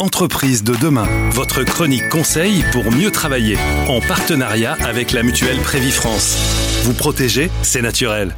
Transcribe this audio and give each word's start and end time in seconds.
Entreprise 0.00 0.64
de 0.64 0.74
demain, 0.76 1.06
votre 1.30 1.62
chronique 1.62 2.08
conseil 2.08 2.64
pour 2.72 2.90
mieux 2.90 3.10
travailler, 3.10 3.58
en 3.86 4.00
partenariat 4.00 4.72
avec 4.82 5.12
la 5.12 5.22
mutuelle 5.22 5.58
Prévifrance. 5.58 6.38
Vous 6.84 6.94
protéger, 6.94 7.50
c'est 7.62 7.82
naturel. 7.82 8.34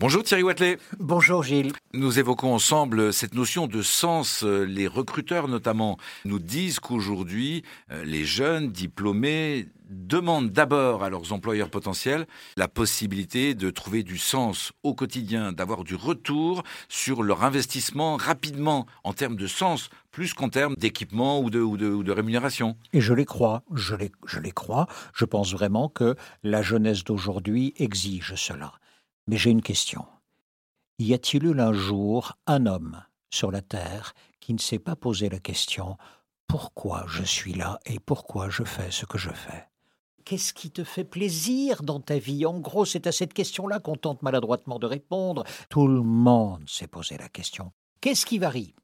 Bonjour 0.00 0.22
Thierry 0.22 0.44
Watley. 0.44 0.78
Bonjour 1.00 1.42
Gilles. 1.42 1.72
Nous 1.92 2.20
évoquons 2.20 2.54
ensemble 2.54 3.12
cette 3.12 3.34
notion 3.34 3.66
de 3.66 3.82
sens. 3.82 4.44
Les 4.44 4.86
recruteurs 4.86 5.48
notamment 5.48 5.98
nous 6.24 6.38
disent 6.38 6.78
qu'aujourd'hui, 6.78 7.64
euh, 7.90 8.04
les 8.04 8.24
jeunes 8.24 8.70
diplômés 8.70 9.66
demandent 9.90 10.52
d'abord 10.52 11.02
à 11.02 11.10
leurs 11.10 11.32
employeurs 11.32 11.68
potentiels 11.68 12.28
la 12.56 12.68
possibilité 12.68 13.56
de 13.56 13.70
trouver 13.70 14.04
du 14.04 14.18
sens 14.18 14.70
au 14.84 14.94
quotidien, 14.94 15.50
d'avoir 15.50 15.82
du 15.82 15.96
retour 15.96 16.62
sur 16.88 17.24
leur 17.24 17.42
investissement 17.42 18.16
rapidement 18.16 18.86
en 19.02 19.12
termes 19.12 19.34
de 19.34 19.48
sens, 19.48 19.90
plus 20.12 20.32
qu'en 20.32 20.48
termes 20.48 20.76
d'équipement 20.76 21.40
ou 21.40 21.50
de, 21.50 21.58
ou, 21.58 21.76
de, 21.76 22.12
rémunération. 22.12 22.76
Et 22.92 23.00
je 23.00 23.14
les 23.14 23.24
crois, 23.24 23.64
je 23.74 23.96
les, 23.96 24.12
je 24.28 24.38
les 24.38 24.52
crois. 24.52 24.86
Je 25.12 25.24
pense 25.24 25.52
vraiment 25.52 25.88
que 25.88 26.14
la 26.44 26.62
jeunesse 26.62 27.02
d'aujourd'hui 27.02 27.74
exige 27.78 28.36
cela. 28.36 28.74
Mais 29.28 29.36
j'ai 29.36 29.50
une 29.50 29.62
question. 29.62 30.06
Y 30.98 31.12
a-t-il 31.12 31.44
eu 31.44 31.60
un 31.60 31.74
jour 31.74 32.38
un 32.46 32.64
homme 32.64 33.04
sur 33.28 33.50
la 33.50 33.60
Terre 33.60 34.14
qui 34.40 34.54
ne 34.54 34.58
s'est 34.58 34.78
pas 34.78 34.96
posé 34.96 35.28
la 35.28 35.38
question 35.38 35.98
pourquoi 36.46 37.04
je 37.06 37.22
suis 37.22 37.52
là 37.52 37.78
et 37.84 38.00
pourquoi 38.00 38.48
je 38.48 38.64
fais 38.64 38.90
ce 38.90 39.04
que 39.04 39.18
je 39.18 39.28
fais? 39.28 39.68
Qu'est-ce 40.24 40.54
qui 40.54 40.70
te 40.70 40.82
fait 40.82 41.04
plaisir 41.04 41.82
dans 41.82 42.00
ta 42.00 42.18
vie? 42.18 42.46
En 42.46 42.58
gros, 42.58 42.86
c'est 42.86 43.06
à 43.06 43.12
cette 43.12 43.34
question-là 43.34 43.80
qu'on 43.80 43.96
tente 43.96 44.22
maladroitement 44.22 44.78
de 44.78 44.86
répondre. 44.86 45.44
Tout 45.68 45.86
le 45.86 46.00
monde 46.00 46.64
s'est 46.66 46.86
posé 46.86 47.18
la 47.18 47.28
question. 47.28 47.72
Qu'est-ce 48.00 48.24
qui 48.24 48.38
varie? 48.38 48.74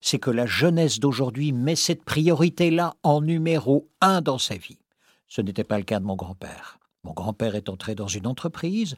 C'est 0.00 0.18
que 0.18 0.30
la 0.30 0.46
jeunesse 0.46 1.00
d'aujourd'hui 1.00 1.52
met 1.52 1.76
cette 1.76 2.04
priorité-là 2.04 2.94
en 3.02 3.20
numéro 3.20 3.90
un 4.00 4.22
dans 4.22 4.38
sa 4.38 4.56
vie. 4.56 4.78
Ce 5.28 5.42
n'était 5.42 5.64
pas 5.64 5.76
le 5.76 5.84
cas 5.84 6.00
de 6.00 6.06
mon 6.06 6.16
grand-père. 6.16 6.78
Mon 7.04 7.12
grand-père 7.12 7.54
est 7.54 7.68
entré 7.68 7.94
dans 7.94 8.08
une 8.08 8.26
entreprise, 8.26 8.96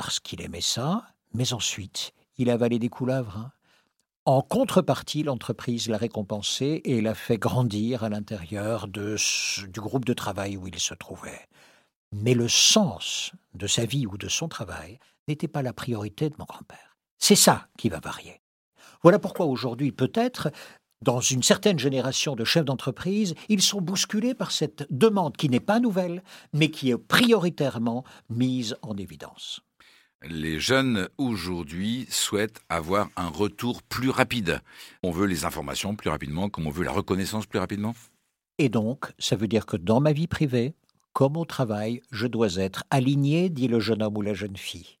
parce 0.00 0.20
qu'il 0.20 0.40
aimait 0.42 0.60
ça, 0.60 1.02
mais 1.34 1.52
ensuite, 1.52 2.12
il 2.36 2.50
avalait 2.50 2.78
des 2.78 2.88
couleuvres. 2.88 3.36
Hein. 3.36 3.50
En 4.26 4.42
contrepartie, 4.42 5.24
l'entreprise 5.24 5.88
l'a 5.88 5.96
récompensé 5.96 6.82
et 6.84 7.00
l'a 7.00 7.16
fait 7.16 7.36
grandir 7.36 8.04
à 8.04 8.08
l'intérieur 8.08 8.86
du 8.86 9.80
groupe 9.80 10.04
de 10.04 10.12
travail 10.12 10.56
où 10.56 10.68
il 10.68 10.78
se 10.78 10.94
trouvait. 10.94 11.48
Mais 12.12 12.34
le 12.34 12.48
sens 12.48 13.32
de 13.54 13.66
sa 13.66 13.86
vie 13.86 14.06
ou 14.06 14.16
de 14.16 14.28
son 14.28 14.46
travail 14.46 15.00
n'était 15.26 15.48
pas 15.48 15.62
la 15.62 15.72
priorité 15.72 16.30
de 16.30 16.36
mon 16.38 16.44
grand-père. 16.44 16.96
C'est 17.18 17.34
ça 17.34 17.66
qui 17.76 17.88
va 17.88 17.98
varier. 17.98 18.40
Voilà 19.02 19.18
pourquoi 19.18 19.46
aujourd'hui, 19.46 19.90
peut-être, 19.90 20.52
dans 21.02 21.20
une 21.20 21.42
certaine 21.42 21.80
génération 21.80 22.36
de 22.36 22.44
chefs 22.44 22.64
d'entreprise, 22.64 23.34
ils 23.48 23.62
sont 23.62 23.80
bousculés 23.80 24.34
par 24.34 24.52
cette 24.52 24.86
demande 24.90 25.36
qui 25.36 25.48
n'est 25.48 25.58
pas 25.58 25.80
nouvelle, 25.80 26.22
mais 26.52 26.70
qui 26.70 26.90
est 26.90 26.98
prioritairement 26.98 28.04
mise 28.28 28.76
en 28.82 28.96
évidence 28.96 29.60
les 30.22 30.58
jeunes 30.58 31.08
aujourd'hui 31.18 32.06
souhaitent 32.10 32.60
avoir 32.68 33.08
un 33.16 33.28
retour 33.28 33.82
plus 33.82 34.10
rapide. 34.10 34.60
On 35.02 35.10
veut 35.10 35.26
les 35.26 35.44
informations 35.44 35.94
plus 35.94 36.10
rapidement, 36.10 36.48
comme 36.48 36.66
on 36.66 36.70
veut 36.70 36.84
la 36.84 36.92
reconnaissance 36.92 37.46
plus 37.46 37.58
rapidement. 37.58 37.94
Et 38.58 38.68
donc, 38.68 39.12
ça 39.18 39.36
veut 39.36 39.48
dire 39.48 39.66
que 39.66 39.76
dans 39.76 40.00
ma 40.00 40.12
vie 40.12 40.26
privée, 40.26 40.74
comme 41.12 41.36
au 41.36 41.44
travail, 41.44 42.02
je 42.10 42.26
dois 42.26 42.56
être 42.56 42.84
aligné, 42.90 43.48
dit 43.48 43.68
le 43.68 43.80
jeune 43.80 44.02
homme 44.02 44.16
ou 44.16 44.22
la 44.22 44.34
jeune 44.34 44.56
fille. 44.56 44.98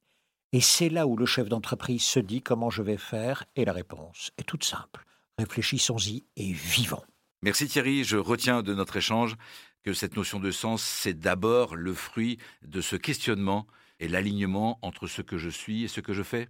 Et 0.52 0.60
c'est 0.60 0.88
là 0.88 1.06
où 1.06 1.16
le 1.16 1.26
chef 1.26 1.48
d'entreprise 1.48 2.02
se 2.02 2.20
dit 2.20 2.40
comment 2.40 2.70
je 2.70 2.82
vais 2.82 2.96
faire, 2.96 3.44
et 3.56 3.64
la 3.64 3.72
réponse 3.72 4.30
est 4.38 4.44
toute 4.44 4.64
simple. 4.64 5.04
Réfléchissons-y 5.38 6.24
et 6.36 6.52
vivons. 6.52 7.02
Merci 7.42 7.68
Thierry, 7.68 8.02
je 8.04 8.16
retiens 8.16 8.62
de 8.62 8.74
notre 8.74 8.96
échange 8.96 9.36
que 9.84 9.92
cette 9.92 10.16
notion 10.16 10.40
de 10.40 10.50
sens, 10.50 10.82
c'est 10.82 11.14
d'abord 11.14 11.76
le 11.76 11.94
fruit 11.94 12.38
de 12.62 12.80
ce 12.80 12.96
questionnement 12.96 13.66
et 14.00 14.08
l'alignement 14.08 14.78
entre 14.82 15.06
ce 15.06 15.22
que 15.22 15.38
je 15.38 15.48
suis 15.48 15.84
et 15.84 15.88
ce 15.88 16.00
que 16.00 16.12
je 16.12 16.22
fais 16.22 16.48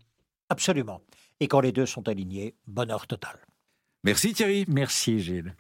Absolument. 0.51 1.03
Et 1.41 1.49
quand 1.49 1.61
les 1.61 1.73
deux 1.73 1.87
sont 1.87 2.09
alignés, 2.09 2.55
bonheur 2.67 3.07
total. 3.07 3.39
Merci 4.05 4.33
Thierry. 4.33 4.65
Merci 4.69 5.21
Gilles. 5.21 5.55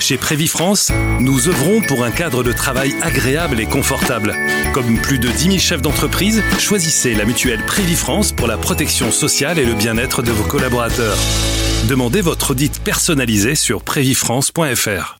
Chez 0.00 0.16
Prévifrance, 0.18 0.90
nous 1.20 1.48
œuvrons 1.48 1.80
pour 1.82 2.04
un 2.04 2.10
cadre 2.10 2.42
de 2.42 2.52
travail 2.52 2.92
agréable 3.02 3.60
et 3.60 3.66
confortable. 3.66 4.34
Comme 4.72 5.00
plus 5.00 5.18
de 5.18 5.28
10 5.28 5.38
000 5.44 5.58
chefs 5.58 5.82
d'entreprise, 5.82 6.42
choisissez 6.58 7.14
la 7.14 7.24
mutuelle 7.24 7.64
Prévifrance 7.64 8.32
pour 8.32 8.46
la 8.46 8.58
protection 8.58 9.12
sociale 9.12 9.58
et 9.58 9.64
le 9.64 9.74
bien-être 9.74 10.22
de 10.22 10.32
vos 10.32 10.48
collaborateurs. 10.48 11.16
Demandez 11.88 12.22
votre 12.22 12.52
audit 12.52 12.82
personnalisé 12.82 13.54
sur 13.54 13.82
prévifrance.fr. 13.82 15.18